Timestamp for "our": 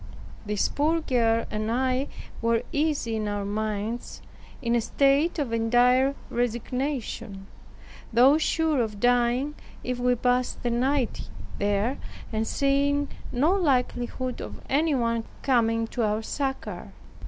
3.27-3.45, 16.03-16.23